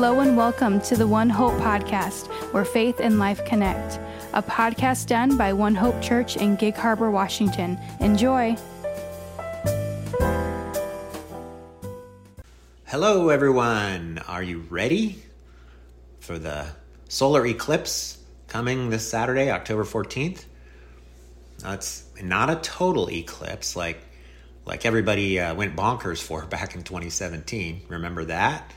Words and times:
Hello 0.00 0.20
and 0.20 0.34
welcome 0.34 0.80
to 0.80 0.96
the 0.96 1.06
One 1.06 1.28
Hope 1.28 1.52
podcast, 1.60 2.28
where 2.54 2.64
faith 2.64 3.00
and 3.00 3.18
life 3.18 3.44
connect. 3.44 4.00
A 4.32 4.42
podcast 4.42 5.08
done 5.08 5.36
by 5.36 5.52
One 5.52 5.74
Hope 5.74 6.00
Church 6.00 6.38
in 6.38 6.56
Gig 6.56 6.74
Harbor, 6.74 7.10
Washington. 7.10 7.78
Enjoy. 8.00 8.56
Hello, 12.86 13.28
everyone. 13.28 14.22
Are 14.26 14.42
you 14.42 14.64
ready 14.70 15.22
for 16.20 16.38
the 16.38 16.66
solar 17.10 17.44
eclipse 17.44 18.16
coming 18.48 18.88
this 18.88 19.06
Saturday, 19.06 19.50
October 19.50 19.84
14th? 19.84 20.46
Now, 21.62 21.74
it's 21.74 22.04
not 22.22 22.48
a 22.48 22.56
total 22.56 23.10
eclipse 23.10 23.76
like 23.76 24.00
like 24.64 24.86
everybody 24.86 25.38
uh, 25.38 25.54
went 25.54 25.76
bonkers 25.76 26.22
for 26.22 26.46
back 26.46 26.74
in 26.74 26.84
2017. 26.84 27.82
Remember 27.90 28.24
that? 28.24 28.72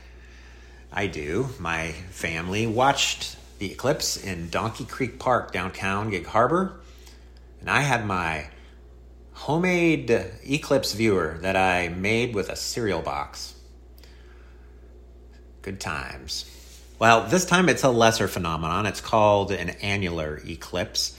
I 0.96 1.08
do. 1.08 1.48
My 1.58 1.90
family 2.10 2.68
watched 2.68 3.36
the 3.58 3.72
eclipse 3.72 4.16
in 4.16 4.48
Donkey 4.48 4.84
Creek 4.84 5.18
Park, 5.18 5.50
downtown 5.50 6.10
Gig 6.10 6.24
Harbor, 6.24 6.80
and 7.60 7.68
I 7.68 7.80
had 7.80 8.06
my 8.06 8.46
homemade 9.32 10.08
eclipse 10.48 10.92
viewer 10.92 11.38
that 11.40 11.56
I 11.56 11.88
made 11.88 12.32
with 12.32 12.48
a 12.48 12.54
cereal 12.54 13.02
box. 13.02 13.54
Good 15.62 15.80
times. 15.80 16.48
Well, 17.00 17.26
this 17.26 17.44
time 17.44 17.68
it's 17.68 17.82
a 17.82 17.90
lesser 17.90 18.28
phenomenon. 18.28 18.86
It's 18.86 19.00
called 19.00 19.50
an 19.50 19.70
annular 19.70 20.40
eclipse, 20.46 21.18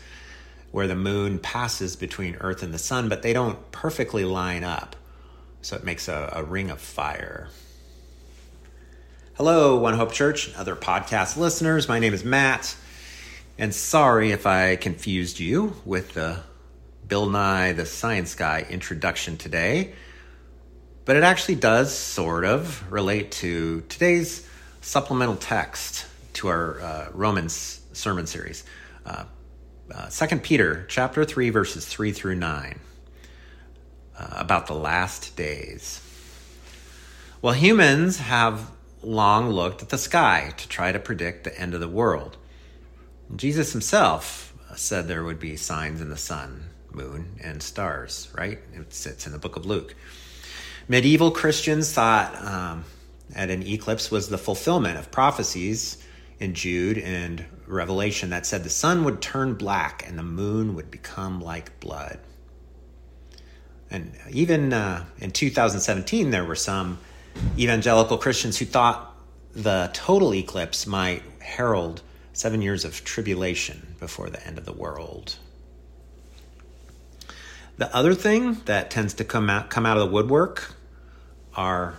where 0.71 0.87
the 0.87 0.95
moon 0.95 1.37
passes 1.37 1.97
between 1.97 2.37
Earth 2.37 2.63
and 2.63 2.73
the 2.73 2.79
sun, 2.79 3.09
but 3.09 3.23
they 3.23 3.33
don't 3.33 3.73
perfectly 3.73 4.23
line 4.23 4.63
up. 4.63 4.95
So 5.61 5.75
it 5.75 5.83
makes 5.83 6.07
a, 6.07 6.31
a 6.33 6.43
ring 6.45 6.69
of 6.69 6.79
fire. 6.79 7.49
Hello, 9.37 9.75
One 9.75 9.95
Hope 9.95 10.13
Church 10.13 10.47
and 10.47 10.55
other 10.55 10.77
podcast 10.77 11.35
listeners. 11.35 11.89
My 11.89 11.99
name 11.99 12.13
is 12.13 12.23
Matt, 12.23 12.73
and 13.57 13.75
sorry 13.75 14.31
if 14.31 14.47
I 14.47 14.77
confused 14.77 15.41
you 15.41 15.75
with 15.83 16.13
the 16.13 16.39
Bill 17.05 17.29
Nye 17.29 17.73
the 17.73 17.85
Science 17.85 18.33
Guy 18.33 18.65
introduction 18.69 19.35
today, 19.35 19.91
but 21.03 21.17
it 21.17 21.23
actually 21.23 21.55
does 21.55 21.93
sort 21.93 22.45
of 22.45 22.89
relate 22.89 23.33
to 23.33 23.81
today's 23.89 24.47
supplemental 24.79 25.35
text 25.35 26.05
to 26.35 26.47
our 26.47 26.79
uh, 26.79 27.09
Romans 27.11 27.81
sermon 27.91 28.27
series. 28.27 28.63
Uh, 29.05 29.25
uh, 29.93 30.09
2 30.09 30.37
Peter 30.37 30.85
chapter 30.87 31.25
3 31.25 31.49
verses 31.49 31.85
3 31.85 32.13
through 32.13 32.35
9 32.35 32.79
uh, 34.17 34.27
about 34.31 34.67
the 34.67 34.75
last 34.75 35.35
days. 35.35 35.99
Well, 37.41 37.53
humans 37.53 38.19
have 38.19 38.71
long 39.05 39.49
looked 39.49 39.81
at 39.81 39.89
the 39.89 39.97
sky 39.97 40.53
to 40.57 40.67
try 40.67 40.91
to 40.91 40.99
predict 40.99 41.43
the 41.43 41.59
end 41.59 41.73
of 41.73 41.79
the 41.79 41.87
world. 41.87 42.37
Jesus 43.35 43.71
himself 43.71 44.53
said 44.75 45.07
there 45.07 45.23
would 45.23 45.39
be 45.39 45.55
signs 45.55 46.01
in 46.01 46.09
the 46.09 46.17
sun, 46.17 46.69
moon, 46.91 47.37
and 47.41 47.61
stars, 47.61 48.29
right? 48.35 48.59
It 48.73 48.93
sits 48.93 49.25
in 49.25 49.31
the 49.31 49.39
book 49.39 49.55
of 49.55 49.65
Luke. 49.65 49.95
Medieval 50.87 51.31
Christians 51.31 51.91
thought 51.91 52.35
um, 52.43 52.83
that 53.29 53.49
an 53.49 53.65
eclipse 53.65 54.11
was 54.11 54.29
the 54.29 54.37
fulfillment 54.37 54.97
of 54.97 55.11
prophecies 55.11 56.03
in 56.39 56.53
Jude 56.53 56.97
and 56.97 57.45
Revelation 57.65 58.29
that 58.29 58.45
said 58.45 58.63
the 58.63 58.69
sun 58.69 59.03
would 59.03 59.21
turn 59.21 59.55
black 59.55 60.07
and 60.07 60.19
the 60.19 60.23
moon 60.23 60.75
would 60.75 60.91
become 60.91 61.41
like 61.41 61.79
blood. 61.79 62.19
And 63.89 64.13
even 64.31 64.73
uh, 64.73 65.05
in 65.19 65.31
2017, 65.31 66.31
there 66.31 66.43
were 66.43 66.55
some 66.55 66.99
evangelical 67.57 68.17
Christians 68.17 68.57
who 68.57 68.65
thought 68.65 69.15
the 69.53 69.89
total 69.93 70.33
eclipse 70.33 70.85
might 70.85 71.23
herald 71.39 72.01
seven 72.33 72.61
years 72.61 72.83
of 72.83 73.03
tribulation 73.03 73.95
before 73.99 74.29
the 74.29 74.45
end 74.45 74.57
of 74.57 74.65
the 74.65 74.73
world. 74.73 75.37
The 77.77 77.93
other 77.95 78.13
thing 78.13 78.61
that 78.65 78.89
tends 78.89 79.13
to 79.15 79.23
come 79.23 79.49
out, 79.49 79.69
come 79.69 79.85
out 79.85 79.97
of 79.97 80.07
the 80.07 80.13
woodwork 80.13 80.75
are 81.55 81.95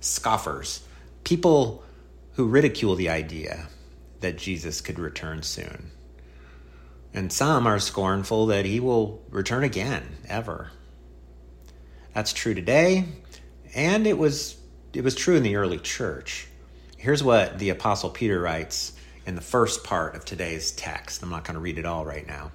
scoffers, 0.00 0.82
people 1.24 1.82
who 2.34 2.46
ridicule 2.46 2.94
the 2.94 3.08
idea 3.08 3.68
that 4.20 4.36
Jesus 4.36 4.80
could 4.80 4.98
return 4.98 5.42
soon. 5.42 5.90
And 7.12 7.32
some 7.32 7.66
are 7.66 7.78
scornful 7.78 8.46
that 8.46 8.64
he 8.64 8.80
will 8.80 9.22
return 9.30 9.64
again, 9.64 10.16
ever. 10.28 10.70
That's 12.12 12.32
true 12.32 12.54
today, 12.54 13.04
and 13.74 14.06
it 14.06 14.18
was 14.18 14.56
it 14.94 15.02
was 15.02 15.14
true 15.14 15.36
in 15.36 15.42
the 15.42 15.56
early 15.56 15.78
church. 15.78 16.46
Here's 16.96 17.22
what 17.22 17.58
the 17.58 17.70
Apostle 17.70 18.10
Peter 18.10 18.40
writes 18.40 18.92
in 19.26 19.34
the 19.34 19.40
first 19.40 19.84
part 19.84 20.14
of 20.14 20.24
today's 20.24 20.70
text. 20.72 21.22
I'm 21.22 21.30
not 21.30 21.44
going 21.44 21.54
to 21.54 21.60
read 21.60 21.78
it 21.78 21.84
all 21.84 22.04
right 22.04 22.26
now. 22.26 22.52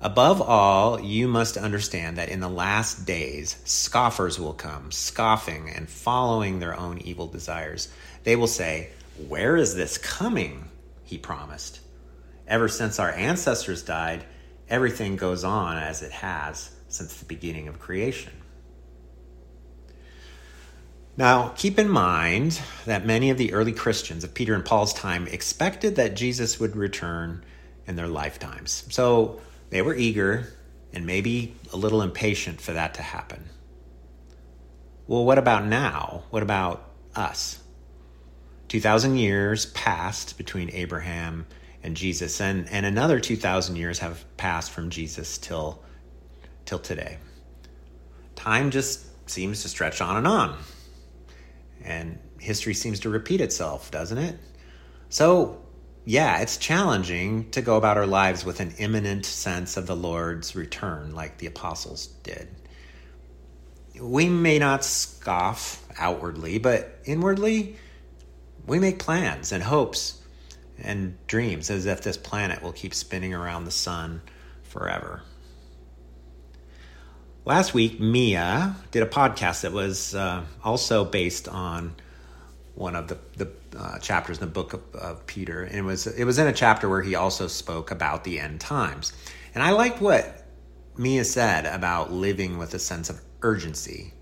Above 0.00 0.42
all, 0.42 1.00
you 1.00 1.26
must 1.26 1.56
understand 1.56 2.18
that 2.18 2.28
in 2.28 2.40
the 2.40 2.48
last 2.48 3.06
days, 3.06 3.56
scoffers 3.64 4.38
will 4.38 4.52
come, 4.52 4.92
scoffing 4.92 5.70
and 5.70 5.88
following 5.88 6.58
their 6.58 6.78
own 6.78 6.98
evil 6.98 7.26
desires. 7.26 7.88
They 8.24 8.36
will 8.36 8.46
say, 8.46 8.90
Where 9.28 9.56
is 9.56 9.74
this 9.74 9.96
coming? 9.96 10.68
He 11.02 11.16
promised. 11.16 11.80
Ever 12.46 12.68
since 12.68 12.98
our 12.98 13.10
ancestors 13.10 13.82
died, 13.82 14.24
everything 14.68 15.16
goes 15.16 15.44
on 15.44 15.78
as 15.78 16.02
it 16.02 16.12
has 16.12 16.70
since 16.88 17.16
the 17.16 17.24
beginning 17.24 17.66
of 17.66 17.80
creation. 17.80 18.32
Now, 21.18 21.48
keep 21.56 21.78
in 21.78 21.88
mind 21.88 22.60
that 22.84 23.06
many 23.06 23.30
of 23.30 23.38
the 23.38 23.54
early 23.54 23.72
Christians 23.72 24.22
of 24.22 24.34
Peter 24.34 24.54
and 24.54 24.64
Paul's 24.64 24.92
time 24.92 25.26
expected 25.28 25.96
that 25.96 26.14
Jesus 26.14 26.60
would 26.60 26.76
return 26.76 27.42
in 27.86 27.96
their 27.96 28.08
lifetimes. 28.08 28.84
So 28.90 29.40
they 29.70 29.80
were 29.80 29.94
eager 29.94 30.52
and 30.92 31.06
maybe 31.06 31.54
a 31.72 31.76
little 31.76 32.02
impatient 32.02 32.60
for 32.60 32.72
that 32.74 32.94
to 32.94 33.02
happen. 33.02 33.44
Well, 35.06 35.24
what 35.24 35.38
about 35.38 35.64
now? 35.64 36.24
What 36.30 36.42
about 36.42 36.90
us? 37.14 37.60
2,000 38.68 39.16
years 39.16 39.66
passed 39.66 40.36
between 40.36 40.70
Abraham 40.70 41.46
and 41.82 41.96
Jesus, 41.96 42.40
and, 42.40 42.68
and 42.70 42.84
another 42.84 43.20
2,000 43.20 43.76
years 43.76 44.00
have 44.00 44.24
passed 44.36 44.72
from 44.72 44.90
Jesus 44.90 45.38
till, 45.38 45.82
till 46.64 46.80
today. 46.80 47.18
Time 48.34 48.70
just 48.70 49.06
seems 49.30 49.62
to 49.62 49.68
stretch 49.68 50.00
on 50.00 50.16
and 50.16 50.26
on. 50.26 50.58
And 51.86 52.18
history 52.40 52.74
seems 52.74 53.00
to 53.00 53.08
repeat 53.08 53.40
itself, 53.40 53.90
doesn't 53.90 54.18
it? 54.18 54.36
So, 55.08 55.62
yeah, 56.04 56.40
it's 56.40 56.56
challenging 56.56 57.50
to 57.52 57.62
go 57.62 57.76
about 57.76 57.96
our 57.96 58.06
lives 58.06 58.44
with 58.44 58.60
an 58.60 58.74
imminent 58.78 59.24
sense 59.24 59.76
of 59.76 59.86
the 59.86 59.96
Lord's 59.96 60.56
return, 60.56 61.14
like 61.14 61.38
the 61.38 61.46
apostles 61.46 62.08
did. 62.22 62.48
We 64.00 64.28
may 64.28 64.58
not 64.58 64.84
scoff 64.84 65.84
outwardly, 65.96 66.58
but 66.58 66.98
inwardly, 67.04 67.76
we 68.66 68.78
make 68.78 68.98
plans 68.98 69.52
and 69.52 69.62
hopes 69.62 70.20
and 70.78 71.16
dreams 71.26 71.70
as 71.70 71.86
if 71.86 72.02
this 72.02 72.16
planet 72.16 72.62
will 72.62 72.72
keep 72.72 72.92
spinning 72.92 73.32
around 73.32 73.64
the 73.64 73.70
sun 73.70 74.20
forever. 74.64 75.22
Last 77.46 77.74
week, 77.74 78.00
Mia 78.00 78.74
did 78.90 79.04
a 79.04 79.06
podcast 79.06 79.60
that 79.60 79.70
was 79.70 80.16
uh, 80.16 80.42
also 80.64 81.04
based 81.04 81.46
on 81.46 81.94
one 82.74 82.96
of 82.96 83.06
the, 83.06 83.18
the 83.36 83.52
uh, 83.78 84.00
chapters 84.00 84.38
in 84.38 84.40
the 84.40 84.50
book 84.50 84.72
of, 84.72 84.82
of, 84.96 85.26
Peter, 85.28 85.62
and 85.62 85.76
it 85.76 85.82
was 85.82 86.08
it 86.08 86.24
was 86.24 86.40
in 86.40 86.48
a 86.48 86.52
chapter 86.52 86.88
where 86.88 87.02
he 87.02 87.14
also 87.14 87.46
spoke 87.46 87.92
about 87.92 88.24
the 88.24 88.40
end 88.40 88.60
times. 88.60 89.12
And 89.54 89.62
I 89.62 89.70
liked 89.70 90.00
what 90.00 90.44
Mia 90.96 91.24
said 91.24 91.66
about 91.66 92.12
living 92.12 92.58
with 92.58 92.74
a 92.74 92.80
sense 92.80 93.10
of 93.10 93.20
urgency 93.42 94.12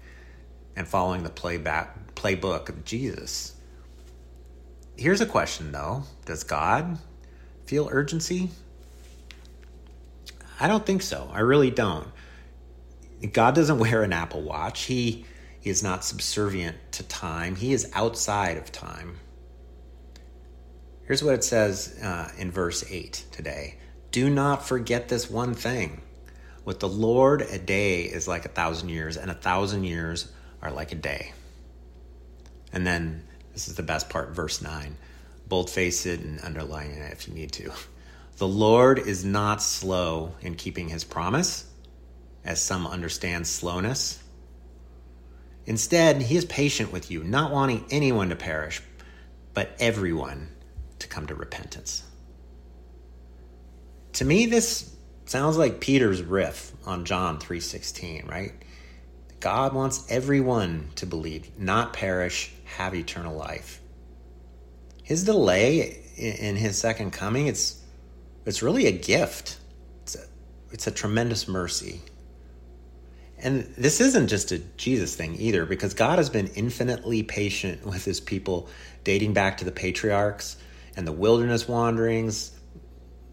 and 0.77 0.87
following 0.87 1.23
the 1.23 1.31
playback 1.31 2.15
playbook 2.17 2.69
of 2.69 2.85
Jesus. 2.85 3.55
Here's 4.99 5.23
a 5.23 5.27
question 5.27 5.73
though: 5.73 6.03
Does 6.27 6.45
God 6.45 6.99
feel 7.65 7.89
urgency? 7.91 8.51
I 10.61 10.69
don't 10.69 10.85
think 10.85 11.01
so. 11.01 11.31
I 11.33 11.41
really 11.41 11.71
don't. 11.71 12.09
God 13.33 13.55
doesn't 13.55 13.79
wear 13.79 14.03
an 14.03 14.13
Apple 14.13 14.43
Watch. 14.43 14.83
He 14.83 15.25
is 15.63 15.83
not 15.83 16.05
subservient 16.05 16.77
to 16.93 17.03
time, 17.05 17.57
He 17.57 17.73
is 17.73 17.91
outside 17.95 18.59
of 18.59 18.71
time. 18.71 19.19
Here's 21.07 21.23
what 21.23 21.35
it 21.35 21.45
says 21.45 21.99
uh, 22.03 22.31
in 22.39 22.51
verse 22.51 22.85
8 22.91 23.25
today 23.31 23.77
Do 24.11 24.31
not 24.31 24.67
forget 24.67 25.09
this 25.09 25.31
one 25.31 25.55
thing. 25.55 26.03
With 26.65 26.81
the 26.81 26.89
Lord, 26.89 27.43
a 27.43 27.59
day 27.59 28.03
is 28.03 28.27
like 28.27 28.47
a 28.47 28.49
thousand 28.49 28.89
years, 28.89 29.19
and 29.19 29.31
a 29.31 29.35
thousand 29.35 29.85
years 29.85 30.31
are 30.63 30.71
like 30.71 30.93
a 30.93 30.97
day. 30.97 31.33
And 32.73 32.87
then 32.87 33.23
this 33.53 33.69
is 33.69 33.77
the 33.77 33.83
best 33.83 34.09
part, 34.09 34.31
verse 34.31 34.63
9. 34.63 34.97
Boldface 35.47 36.07
it 36.07 36.21
and 36.21 36.41
underline 36.43 36.91
it 36.91 37.13
if 37.13 37.29
you 37.29 37.35
need 37.35 37.53
to. 37.53 37.71
The 38.39 38.49
Lord 38.49 38.99
is 38.99 39.25
not 39.25 39.63
slow 39.63 40.35
in 40.41 40.55
keeping 40.55 40.89
his 40.89 41.05
promise 41.05 41.67
as 42.45 42.61
some 42.61 42.87
understand 42.87 43.47
slowness. 43.47 44.23
Instead, 45.67 46.23
he 46.23 46.37
is 46.37 46.45
patient 46.45 46.93
with 46.93 47.11
you, 47.11 47.25
not 47.25 47.51
wanting 47.51 47.85
anyone 47.91 48.29
to 48.29 48.37
perish, 48.37 48.83
but 49.55 49.75
everyone 49.79 50.51
to 50.99 51.09
come 51.09 51.27
to 51.27 51.35
repentance. 51.35 52.03
To 54.15 54.25
me, 54.25 54.47
this 54.47 54.95
sounds 55.27 55.57
like 55.57 55.81
Peter's 55.81 56.23
riff 56.23 56.73
on 56.87 57.05
John 57.05 57.39
3:16, 57.39 58.29
right? 58.29 58.53
God 59.41 59.75
wants 59.75 60.07
everyone 60.09 60.91
to 60.97 61.07
believe, 61.07 61.59
not 61.59 61.93
perish, 61.93 62.53
have 62.65 62.95
eternal 62.95 63.37
life. 63.37 63.81
His 65.03 65.25
delay 65.25 66.03
in 66.17 66.57
his 66.57 66.79
second 66.79 67.11
coming, 67.13 67.47
it's 67.47 67.81
it's 68.47 68.63
really 68.63 68.87
a 68.87 68.93
gift. 68.93 69.59
It's 70.03 70.15
a, 70.15 70.25
it's 70.71 70.87
a 70.87 70.91
tremendous 70.91 71.49
mercy. 71.49 72.01
And 73.45 73.65
this 73.77 74.01
isn't 74.01 74.29
just 74.29 74.53
a 74.53 74.59
Jesus 74.59 75.15
thing 75.15 75.37
either, 75.39 75.67
because 75.67 75.93
God 75.93 76.17
has 76.17 76.31
been 76.31 76.47
infinitely 76.55 77.23
patient 77.23 77.85
with 77.85 78.03
his 78.03 78.19
people 78.19 78.71
dating 79.05 79.35
back 79.35 79.59
to 79.59 79.67
the 79.67 79.71
patriarchs 79.71 80.57
and 80.97 81.07
the 81.07 81.13
wilderness 81.13 81.69
wanderings, 81.69 82.53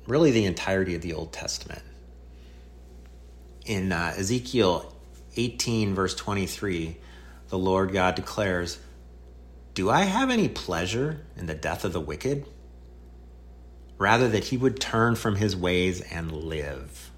really 0.07 0.31
the 0.31 0.43
entirety 0.43 0.95
of 0.95 1.01
the 1.01 1.13
Old 1.13 1.31
Testament. 1.31 1.81
In 3.65 3.93
uh, 3.93 4.13
Ezekiel 4.17 4.93
18, 5.37 5.95
verse 5.95 6.13
23, 6.13 6.97
the 7.47 7.57
Lord 7.57 7.93
God 7.93 8.15
declares, 8.15 8.79
Do 9.75 9.89
I 9.89 10.01
have 10.01 10.29
any 10.29 10.49
pleasure 10.49 11.21
in 11.37 11.45
the 11.45 11.55
death 11.55 11.85
of 11.85 11.93
the 11.93 12.01
wicked? 12.01 12.45
Rather, 13.97 14.27
that 14.27 14.45
he 14.45 14.57
would 14.57 14.77
turn 14.77 15.15
from 15.15 15.37
his 15.37 15.55
ways 15.55 16.01
and 16.01 16.33
live. 16.33 17.11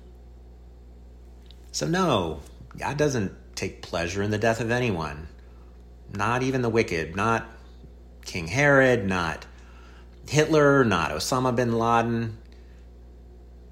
So, 1.71 1.87
no, 1.87 2.41
God 2.77 2.97
doesn't 2.97 3.55
take 3.55 3.81
pleasure 3.81 4.23
in 4.23 4.31
the 4.31 4.37
death 4.37 4.59
of 4.59 4.71
anyone, 4.71 5.27
not 6.11 6.43
even 6.43 6.61
the 6.61 6.69
wicked, 6.69 7.15
not 7.15 7.49
King 8.25 8.47
Herod, 8.47 9.05
not 9.05 9.45
Hitler, 10.27 10.83
not 10.83 11.11
Osama 11.11 11.55
bin 11.55 11.77
Laden. 11.77 12.37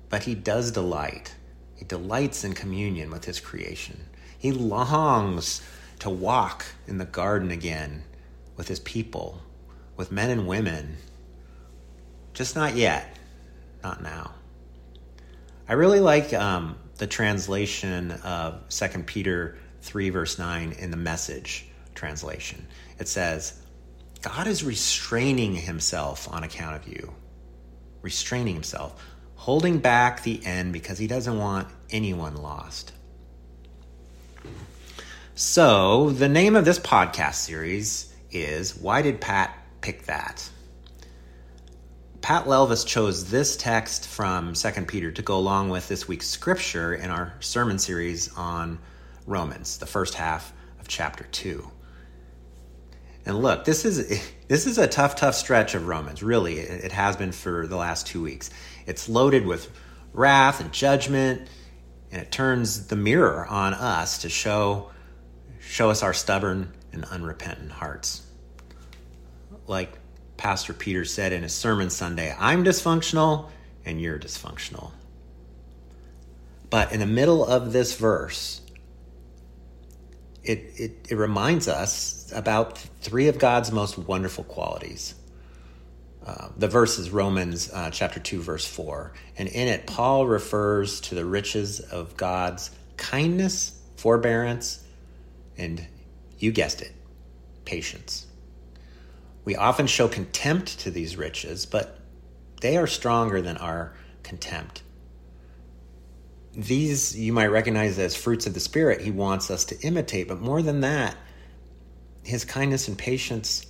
But 0.09 0.23
he 0.23 0.35
does 0.35 0.71
delight. 0.71 1.35
He 1.75 1.85
delights 1.85 2.43
in 2.43 2.53
communion 2.53 3.09
with 3.09 3.25
his 3.25 3.39
creation. 3.39 4.05
He 4.37 4.51
longs 4.51 5.61
to 5.99 6.09
walk 6.09 6.65
in 6.87 6.97
the 6.97 7.05
garden 7.05 7.51
again 7.51 8.03
with 8.57 8.67
his 8.67 8.79
people, 8.79 9.41
with 9.95 10.11
men 10.11 10.29
and 10.29 10.47
women. 10.47 10.97
Just 12.33 12.55
not 12.55 12.75
yet, 12.75 13.17
not 13.83 14.03
now. 14.03 14.33
I 15.67 15.73
really 15.73 15.99
like 15.99 16.33
um, 16.33 16.77
the 17.01 17.07
translation 17.07 18.11
of 18.23 18.69
2 18.69 18.87
Peter 19.07 19.57
3, 19.81 20.11
verse 20.11 20.37
9 20.37 20.73
in 20.73 20.91
the 20.91 20.97
message 20.97 21.65
translation. 21.95 22.67
It 22.99 23.07
says, 23.07 23.59
God 24.21 24.45
is 24.45 24.63
restraining 24.63 25.55
himself 25.55 26.31
on 26.31 26.43
account 26.43 26.75
of 26.75 26.87
you, 26.87 27.11
restraining 28.03 28.53
himself, 28.53 29.03
holding 29.33 29.79
back 29.79 30.21
the 30.21 30.45
end 30.45 30.73
because 30.73 30.99
he 30.99 31.07
doesn't 31.07 31.39
want 31.39 31.67
anyone 31.89 32.35
lost. 32.35 32.93
So, 35.33 36.11
the 36.11 36.29
name 36.29 36.55
of 36.55 36.65
this 36.65 36.77
podcast 36.77 37.33
series 37.33 38.13
is 38.29 38.77
Why 38.77 39.01
Did 39.01 39.19
Pat 39.19 39.57
Pick 39.81 40.03
That? 40.03 40.47
Pat 42.31 42.45
Lelvis 42.45 42.85
chose 42.85 43.29
this 43.29 43.57
text 43.57 44.07
from 44.07 44.53
2 44.53 44.85
Peter 44.85 45.11
to 45.11 45.21
go 45.21 45.35
along 45.35 45.67
with 45.67 45.89
this 45.89 46.07
week's 46.07 46.29
scripture 46.29 46.95
in 46.95 47.09
our 47.09 47.33
sermon 47.41 47.77
series 47.77 48.33
on 48.37 48.79
Romans, 49.27 49.79
the 49.79 49.85
first 49.85 50.13
half 50.13 50.53
of 50.79 50.87
chapter 50.87 51.25
2. 51.25 51.69
And 53.25 53.41
look, 53.41 53.65
this 53.65 53.83
is 53.83 54.23
this 54.47 54.65
is 54.65 54.77
a 54.77 54.87
tough, 54.87 55.17
tough 55.17 55.35
stretch 55.35 55.75
of 55.75 55.87
Romans. 55.87 56.23
Really, 56.23 56.59
it 56.59 56.93
has 56.93 57.17
been 57.17 57.33
for 57.33 57.67
the 57.67 57.75
last 57.75 58.07
two 58.07 58.23
weeks. 58.23 58.49
It's 58.85 59.09
loaded 59.09 59.45
with 59.45 59.69
wrath 60.13 60.61
and 60.61 60.71
judgment, 60.71 61.49
and 62.13 62.21
it 62.21 62.31
turns 62.31 62.87
the 62.87 62.95
mirror 62.95 63.45
on 63.45 63.73
us 63.73 64.19
to 64.19 64.29
show 64.29 64.91
show 65.59 65.89
us 65.89 66.01
our 66.01 66.13
stubborn 66.13 66.71
and 66.93 67.03
unrepentant 67.03 67.73
hearts. 67.73 68.25
Like 69.67 69.97
Pastor 70.41 70.73
Peter 70.73 71.05
said 71.05 71.33
in 71.33 71.43
his 71.43 71.53
sermon 71.53 71.91
Sunday, 71.91 72.35
I'm 72.35 72.63
dysfunctional 72.63 73.51
and 73.85 74.01
you're 74.01 74.17
dysfunctional. 74.17 74.89
But 76.71 76.91
in 76.91 76.99
the 76.99 77.05
middle 77.05 77.45
of 77.45 77.71
this 77.73 77.95
verse, 77.95 78.59
it, 80.43 80.57
it, 80.77 81.05
it 81.09 81.15
reminds 81.15 81.67
us 81.67 82.33
about 82.35 82.79
three 82.79 83.27
of 83.27 83.37
God's 83.37 83.71
most 83.71 83.99
wonderful 83.99 84.43
qualities. 84.43 85.13
Uh, 86.25 86.47
the 86.57 86.67
verse 86.67 86.97
is 86.97 87.11
Romans 87.11 87.71
uh, 87.71 87.91
chapter 87.91 88.19
2, 88.19 88.41
verse 88.41 88.65
4. 88.65 89.13
And 89.37 89.47
in 89.47 89.67
it, 89.67 89.85
Paul 89.85 90.25
refers 90.25 91.01
to 91.01 91.13
the 91.13 91.23
riches 91.23 91.81
of 91.81 92.17
God's 92.17 92.71
kindness, 92.97 93.79
forbearance, 93.95 94.83
and 95.55 95.85
you 96.39 96.51
guessed 96.51 96.81
it, 96.81 96.93
patience. 97.63 98.25
We 99.43 99.55
often 99.55 99.87
show 99.87 100.07
contempt 100.07 100.79
to 100.81 100.91
these 100.91 101.17
riches, 101.17 101.65
but 101.65 101.99
they 102.61 102.77
are 102.77 102.87
stronger 102.87 103.41
than 103.41 103.57
our 103.57 103.93
contempt. 104.23 104.83
These 106.53 107.17
you 107.17 107.33
might 107.33 107.47
recognize 107.47 107.97
as 107.97 108.15
fruits 108.15 108.45
of 108.45 108.53
the 108.53 108.59
Spirit 108.59 109.01
he 109.01 109.11
wants 109.11 109.49
us 109.49 109.65
to 109.65 109.79
imitate, 109.81 110.27
but 110.27 110.41
more 110.41 110.61
than 110.61 110.81
that, 110.81 111.15
his 112.23 112.45
kindness 112.45 112.87
and 112.87 112.97
patience 112.97 113.65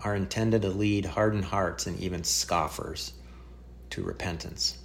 are 0.00 0.14
intended 0.14 0.62
to 0.62 0.68
lead 0.68 1.04
hardened 1.04 1.44
hearts 1.44 1.86
and 1.86 1.98
even 2.00 2.24
scoffers 2.24 3.12
to 3.90 4.02
repentance. 4.02 4.78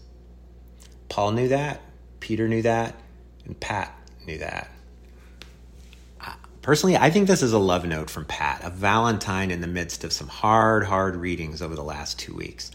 Paul 1.09 1.31
knew 1.31 1.49
that, 1.49 1.81
Peter 2.19 2.47
knew 2.47 2.61
that, 2.61 2.95
and 3.45 3.59
Pat 3.59 3.93
knew 4.25 4.37
that. 4.37 4.69
Personally, 6.63 6.95
I 6.95 7.09
think 7.09 7.27
this 7.27 7.43
is 7.43 7.51
a 7.51 7.59
love 7.59 7.85
note 7.85 8.09
from 8.09 8.23
Pat, 8.23 8.61
a 8.63 8.69
Valentine 8.69 9.51
in 9.51 9.59
the 9.59 9.67
midst 9.67 10.05
of 10.05 10.13
some 10.13 10.29
hard, 10.29 10.85
hard 10.85 11.17
readings 11.17 11.61
over 11.61 11.75
the 11.75 11.83
last 11.83 12.17
two 12.17 12.33
weeks. 12.33 12.71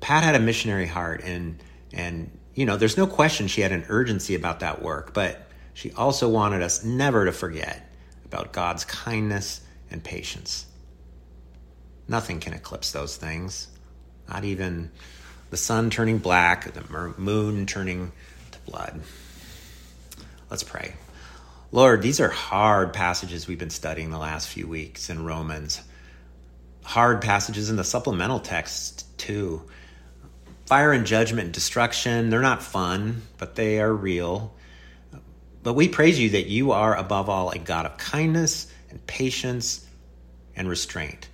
Pat 0.00 0.24
had 0.24 0.34
a 0.34 0.40
missionary 0.40 0.86
heart, 0.86 1.20
and 1.22 1.62
and 1.92 2.30
you 2.54 2.64
know, 2.64 2.78
there's 2.78 2.96
no 2.96 3.06
question 3.06 3.46
she 3.46 3.60
had 3.60 3.72
an 3.72 3.84
urgency 3.88 4.34
about 4.34 4.60
that 4.60 4.80
work, 4.80 5.12
but 5.12 5.48
she 5.74 5.92
also 5.92 6.30
wanted 6.30 6.62
us 6.62 6.82
never 6.82 7.26
to 7.26 7.32
forget 7.32 7.92
about 8.24 8.54
God's 8.54 8.86
kindness 8.86 9.60
and 9.90 10.02
patience. 10.02 10.64
Nothing 12.08 12.40
can 12.40 12.54
eclipse 12.54 12.90
those 12.92 13.18
things, 13.18 13.68
not 14.30 14.44
even 14.44 14.90
the 15.50 15.58
sun 15.58 15.90
turning 15.90 16.18
black, 16.18 16.72
the 16.72 17.14
moon 17.18 17.66
turning 17.66 18.12
to 18.50 18.58
blood. 18.60 19.02
Let's 20.48 20.62
pray. 20.62 20.94
Lord, 21.70 22.00
these 22.00 22.18
are 22.18 22.30
hard 22.30 22.94
passages 22.94 23.46
we've 23.46 23.58
been 23.58 23.68
studying 23.68 24.10
the 24.10 24.16
last 24.16 24.48
few 24.48 24.66
weeks 24.66 25.10
in 25.10 25.26
Romans. 25.26 25.82
Hard 26.82 27.20
passages 27.20 27.68
in 27.68 27.76
the 27.76 27.84
supplemental 27.84 28.40
text, 28.40 29.18
too. 29.18 29.62
Fire 30.64 30.92
and 30.92 31.04
judgment 31.04 31.44
and 31.44 31.52
destruction, 31.52 32.30
they're 32.30 32.40
not 32.40 32.62
fun, 32.62 33.20
but 33.36 33.54
they 33.54 33.80
are 33.80 33.92
real. 33.92 34.54
But 35.62 35.74
we 35.74 35.88
praise 35.88 36.18
you 36.18 36.30
that 36.30 36.46
you 36.46 36.72
are, 36.72 36.96
above 36.96 37.28
all, 37.28 37.50
a 37.50 37.58
God 37.58 37.84
of 37.84 37.98
kindness 37.98 38.72
and 38.88 39.06
patience 39.06 39.86
and 40.56 40.70
restraint. 40.70 41.28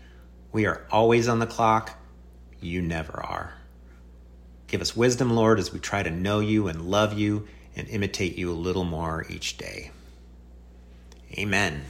We 0.51 0.67
are 0.67 0.85
always 0.91 1.29
on 1.29 1.39
the 1.39 1.47
clock. 1.47 1.97
You 2.61 2.83
never 2.83 3.25
are. 3.25 3.55
Give 4.67 4.81
us 4.81 4.97
wisdom, 4.97 5.31
Lord, 5.31 5.61
as 5.61 5.73
we 5.73 5.79
try 5.79 6.03
to 6.03 6.11
know 6.11 6.41
you 6.41 6.67
and 6.67 6.91
love 6.91 7.17
you 7.17 7.47
and 7.77 7.87
imitate 7.87 8.37
you 8.37 8.51
a 8.51 8.53
little 8.53 8.85
more 8.85 9.25
each 9.31 9.59
day. 9.59 9.93
Amen. 11.37 11.85